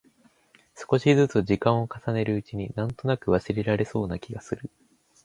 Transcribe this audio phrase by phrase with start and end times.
[0.75, 4.71] 少しづつ時間を重ねるうちに、なんとなく忘れられそうな気がする。